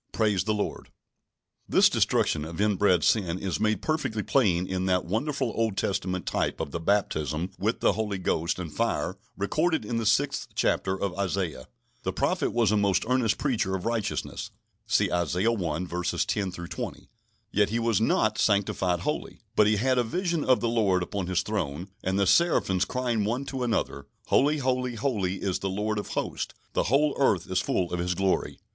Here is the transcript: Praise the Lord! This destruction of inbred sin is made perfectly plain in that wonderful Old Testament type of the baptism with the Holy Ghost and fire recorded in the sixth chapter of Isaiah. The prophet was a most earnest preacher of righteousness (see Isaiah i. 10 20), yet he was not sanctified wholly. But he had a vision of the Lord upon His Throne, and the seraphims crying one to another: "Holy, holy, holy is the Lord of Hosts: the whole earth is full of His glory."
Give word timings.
Praise 0.11 0.45
the 0.45 0.53
Lord! 0.55 0.89
This 1.69 1.87
destruction 1.87 2.43
of 2.43 2.59
inbred 2.59 3.03
sin 3.03 3.37
is 3.37 3.59
made 3.59 3.83
perfectly 3.83 4.23
plain 4.23 4.65
in 4.65 4.87
that 4.87 5.05
wonderful 5.05 5.53
Old 5.55 5.77
Testament 5.77 6.25
type 6.25 6.59
of 6.59 6.71
the 6.71 6.79
baptism 6.79 7.51
with 7.59 7.81
the 7.81 7.91
Holy 7.93 8.17
Ghost 8.17 8.57
and 8.57 8.73
fire 8.73 9.15
recorded 9.37 9.85
in 9.85 9.97
the 9.97 10.05
sixth 10.07 10.47
chapter 10.55 10.99
of 10.99 11.15
Isaiah. 11.19 11.67
The 12.01 12.11
prophet 12.13 12.49
was 12.51 12.71
a 12.71 12.77
most 12.77 13.05
earnest 13.07 13.37
preacher 13.37 13.75
of 13.75 13.85
righteousness 13.85 14.49
(see 14.87 15.11
Isaiah 15.11 15.51
i. 15.53 15.85
10 15.85 16.51
20), 16.51 17.09
yet 17.51 17.69
he 17.69 17.77
was 17.77 18.01
not 18.01 18.39
sanctified 18.39 19.01
wholly. 19.01 19.41
But 19.55 19.67
he 19.67 19.75
had 19.75 19.99
a 19.99 20.03
vision 20.03 20.43
of 20.43 20.61
the 20.61 20.67
Lord 20.67 21.03
upon 21.03 21.27
His 21.27 21.43
Throne, 21.43 21.89
and 22.03 22.17
the 22.17 22.25
seraphims 22.25 22.85
crying 22.85 23.23
one 23.23 23.45
to 23.45 23.61
another: 23.61 24.07
"Holy, 24.29 24.57
holy, 24.57 24.95
holy 24.95 25.43
is 25.43 25.59
the 25.59 25.69
Lord 25.69 25.99
of 25.99 26.07
Hosts: 26.17 26.55
the 26.73 26.85
whole 26.85 27.15
earth 27.19 27.45
is 27.51 27.59
full 27.61 27.93
of 27.93 27.99
His 27.99 28.15
glory." 28.15 28.57